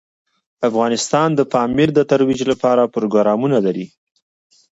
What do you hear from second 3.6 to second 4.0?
لري.